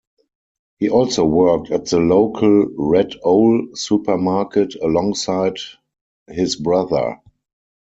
He 0.79 0.89
also 0.89 1.23
worked 1.25 1.69
at 1.69 1.85
the 1.85 1.99
local 1.99 2.65
Red 2.75 3.11
Owl 3.23 3.67
supermarket 3.75 4.73
alongside 4.81 5.57
his 6.27 6.55
brother. 6.55 7.19